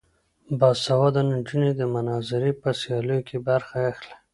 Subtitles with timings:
[0.59, 4.15] باسواده نجونې د مناظرې په سیالیو کې برخه اخلي.